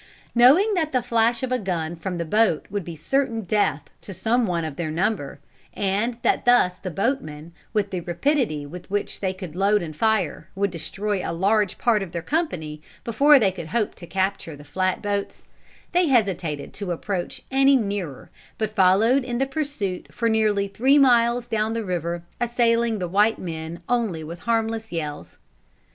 Knowing 0.33 0.73
that 0.73 0.91
the 0.93 1.03
flash 1.03 1.43
of 1.43 1.51
a 1.51 1.59
gun 1.59 1.95
from 1.95 2.17
the 2.17 2.25
boat 2.25 2.65
would 2.71 2.83
be 2.83 2.95
certain 2.95 3.41
death 3.41 3.87
to 4.01 4.15
some 4.15 4.47
one 4.47 4.65
of 4.65 4.75
their 4.75 4.89
number, 4.89 5.39
and 5.75 6.17
that 6.23 6.43
thus 6.43 6.79
the 6.79 6.89
boatmen, 6.89 7.53
with 7.71 7.91
the 7.91 7.99
rapidity 7.99 8.65
with 8.65 8.89
which 8.89 9.19
they 9.19 9.31
could 9.31 9.55
load 9.55 9.83
and 9.83 9.95
fire, 9.95 10.49
would 10.55 10.71
destroy 10.71 11.21
a 11.23 11.29
large 11.31 11.77
part 11.77 12.01
of 12.01 12.13
their 12.13 12.23
company 12.23 12.81
before 13.03 13.37
they 13.37 13.51
could 13.51 13.67
hope 13.67 13.93
to 13.93 14.07
capture 14.07 14.55
the 14.55 14.63
flat 14.63 15.03
boats, 15.03 15.45
they 15.91 16.07
hesitated 16.07 16.73
to 16.73 16.91
approach 16.91 17.43
any 17.51 17.75
nearer, 17.75 18.31
but 18.57 18.73
followed 18.75 19.23
in 19.23 19.37
the 19.37 19.45
pursuit 19.45 20.07
for 20.11 20.27
nearly 20.27 20.67
three 20.67 20.97
miles 20.97 21.45
down 21.45 21.73
the 21.75 21.85
river, 21.85 22.23
assailing 22.39 22.97
the 22.97 23.07
white 23.07 23.37
men 23.37 23.83
only 23.87 24.23
with 24.23 24.39
harmless 24.39 24.91
yells. 24.91 25.37